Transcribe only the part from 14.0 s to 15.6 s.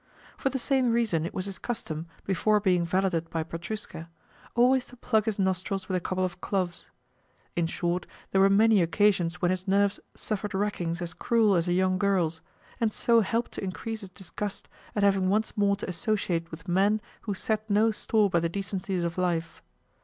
his disgust at having once